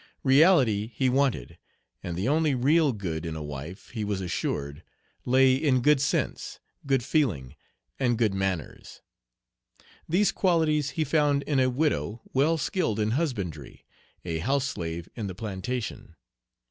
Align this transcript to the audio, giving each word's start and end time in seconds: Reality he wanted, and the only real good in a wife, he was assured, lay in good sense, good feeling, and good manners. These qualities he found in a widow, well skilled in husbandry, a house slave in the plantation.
Reality 0.23 0.87
he 0.95 1.09
wanted, 1.09 1.59
and 2.01 2.17
the 2.17 2.27
only 2.27 2.55
real 2.55 2.91
good 2.91 3.23
in 3.23 3.35
a 3.35 3.43
wife, 3.43 3.91
he 3.91 4.03
was 4.03 4.19
assured, 4.19 4.81
lay 5.25 5.53
in 5.53 5.83
good 5.83 6.01
sense, 6.01 6.59
good 6.87 7.03
feeling, 7.03 7.55
and 7.99 8.17
good 8.17 8.33
manners. 8.33 9.03
These 10.09 10.31
qualities 10.31 10.89
he 10.97 11.03
found 11.03 11.43
in 11.43 11.59
a 11.59 11.69
widow, 11.69 12.23
well 12.33 12.57
skilled 12.57 12.99
in 12.99 13.11
husbandry, 13.11 13.85
a 14.25 14.39
house 14.39 14.65
slave 14.65 15.07
in 15.15 15.27
the 15.27 15.35
plantation. 15.35 16.15